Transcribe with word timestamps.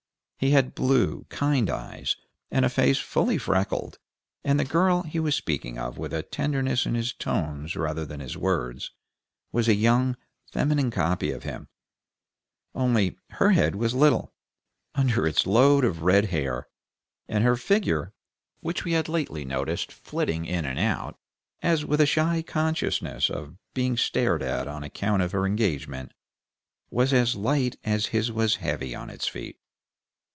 He 0.43 0.49
had 0.49 0.73
blue, 0.73 1.27
kind 1.29 1.69
eyes, 1.69 2.15
and 2.49 2.65
a 2.65 2.69
face 2.69 2.97
fully 2.97 3.37
freckled, 3.37 3.99
and 4.43 4.59
the 4.59 4.65
girl 4.65 5.03
he 5.03 5.19
was 5.19 5.35
speaking 5.35 5.77
of 5.77 5.99
with 5.99 6.15
a 6.15 6.23
tenderness 6.23 6.87
in 6.87 6.95
his 6.95 7.13
tones 7.13 7.75
rather 7.75 8.07
than 8.07 8.21
his 8.21 8.35
words, 8.35 8.89
was 9.51 9.67
a 9.67 9.75
young 9.75 10.15
feminine 10.51 10.89
copy 10.89 11.29
of 11.29 11.43
him; 11.43 11.67
only, 12.73 13.19
her 13.33 13.51
head 13.51 13.75
was 13.75 13.93
little, 13.93 14.33
under 14.95 15.27
its 15.27 15.45
load 15.45 15.85
of 15.85 16.01
red 16.01 16.25
hair, 16.33 16.67
and 17.27 17.43
her 17.43 17.55
figure, 17.55 18.11
which 18.61 18.83
we 18.83 18.93
had 18.93 19.07
lately 19.07 19.45
noticed 19.45 19.91
flitting 19.91 20.45
in 20.45 20.65
and 20.65 20.79
out, 20.79 21.19
as 21.61 21.85
with 21.85 22.01
a 22.01 22.07
shy 22.07 22.41
consciousness 22.41 23.29
of 23.29 23.57
being 23.75 23.95
stared 23.95 24.41
at 24.41 24.67
on 24.67 24.81
account 24.83 25.21
of 25.21 25.33
her 25.33 25.45
engagement, 25.45 26.11
was 26.89 27.13
as 27.13 27.35
light 27.35 27.75
as 27.83 28.07
his 28.07 28.31
was 28.31 28.55
heavy 28.55 28.95
on 28.95 29.07
its 29.07 29.27
feet. 29.27 29.59